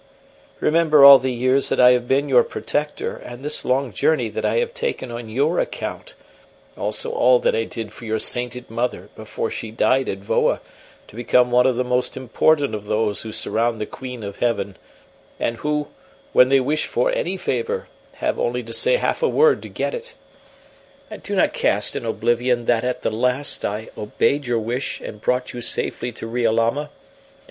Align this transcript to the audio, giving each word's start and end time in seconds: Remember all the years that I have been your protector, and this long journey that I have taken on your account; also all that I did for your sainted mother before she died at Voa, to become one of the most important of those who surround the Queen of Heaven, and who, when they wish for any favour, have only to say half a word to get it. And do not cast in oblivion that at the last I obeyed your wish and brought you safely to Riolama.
Remember 0.59 1.05
all 1.05 1.19
the 1.19 1.31
years 1.31 1.69
that 1.69 1.79
I 1.79 1.91
have 1.91 2.07
been 2.07 2.27
your 2.27 2.43
protector, 2.43 3.17
and 3.17 3.45
this 3.45 3.63
long 3.63 3.93
journey 3.93 4.29
that 4.29 4.43
I 4.43 4.55
have 4.55 4.73
taken 4.73 5.11
on 5.11 5.29
your 5.29 5.59
account; 5.59 6.15
also 6.75 7.11
all 7.11 7.37
that 7.37 7.53
I 7.53 7.65
did 7.65 7.93
for 7.93 8.05
your 8.05 8.17
sainted 8.17 8.71
mother 8.71 9.09
before 9.15 9.51
she 9.51 9.69
died 9.69 10.09
at 10.09 10.17
Voa, 10.17 10.59
to 11.07 11.15
become 11.15 11.51
one 11.51 11.67
of 11.67 11.75
the 11.75 11.83
most 11.83 12.17
important 12.17 12.73
of 12.73 12.85
those 12.85 13.21
who 13.21 13.31
surround 13.31 13.79
the 13.79 13.85
Queen 13.85 14.23
of 14.23 14.37
Heaven, 14.37 14.75
and 15.39 15.57
who, 15.57 15.89
when 16.33 16.49
they 16.49 16.59
wish 16.59 16.87
for 16.87 17.11
any 17.11 17.37
favour, 17.37 17.87
have 18.15 18.39
only 18.39 18.63
to 18.63 18.73
say 18.73 18.95
half 18.97 19.21
a 19.21 19.29
word 19.29 19.61
to 19.61 19.69
get 19.69 19.93
it. 19.93 20.15
And 21.11 21.21
do 21.21 21.35
not 21.35 21.53
cast 21.53 21.95
in 21.95 22.05
oblivion 22.07 22.65
that 22.65 22.83
at 22.83 23.03
the 23.03 23.11
last 23.11 23.63
I 23.63 23.89
obeyed 23.95 24.47
your 24.47 24.57
wish 24.57 24.99
and 24.99 25.21
brought 25.21 25.53
you 25.53 25.61
safely 25.61 26.11
to 26.13 26.25
Riolama. 26.25 26.89